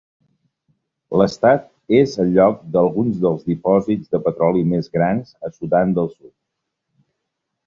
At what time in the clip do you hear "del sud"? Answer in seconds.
6.01-6.33